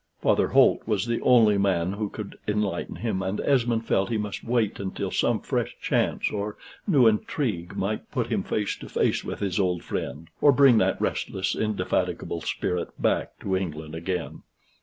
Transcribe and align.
Father 0.19 0.47
Holt 0.47 0.81
was 0.87 1.05
the 1.05 1.21
only 1.21 1.59
man 1.59 1.93
who 1.93 2.09
could 2.09 2.35
enlighten 2.47 2.95
him, 2.95 3.21
and 3.21 3.39
Esmond 3.39 3.85
felt 3.85 4.09
he 4.09 4.17
must 4.17 4.43
wait 4.43 4.79
until 4.79 5.11
some 5.11 5.39
fresh 5.41 5.77
chance 5.79 6.31
or 6.31 6.57
new 6.87 7.05
intrigue 7.05 7.75
might 7.77 8.09
put 8.09 8.31
him 8.31 8.41
face 8.41 8.75
to 8.77 8.89
face 8.89 9.23
with 9.23 9.41
his 9.41 9.59
old 9.59 9.83
friend, 9.83 10.29
or 10.41 10.51
bring 10.51 10.79
that 10.79 10.99
restless 10.99 11.53
indefatigable 11.55 12.41
spirit 12.41 12.87
back 12.99 13.37
to 13.41 13.55
England 13.55 13.93
again. 13.93 14.41